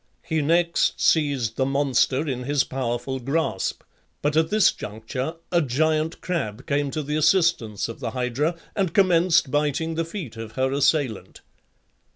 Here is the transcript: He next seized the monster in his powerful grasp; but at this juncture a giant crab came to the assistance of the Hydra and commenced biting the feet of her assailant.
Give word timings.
He 0.23 0.41
next 0.41 0.99
seized 0.99 1.57
the 1.57 1.65
monster 1.67 2.27
in 2.27 2.45
his 2.45 2.63
powerful 2.63 3.19
grasp; 3.19 3.83
but 4.23 4.35
at 4.35 4.49
this 4.49 4.71
juncture 4.71 5.35
a 5.51 5.61
giant 5.61 6.21
crab 6.21 6.65
came 6.65 6.89
to 6.89 7.03
the 7.03 7.17
assistance 7.17 7.87
of 7.87 7.99
the 7.99 8.09
Hydra 8.09 8.55
and 8.75 8.95
commenced 8.95 9.51
biting 9.51 9.93
the 9.93 10.03
feet 10.03 10.37
of 10.37 10.53
her 10.53 10.71
assailant. 10.71 11.41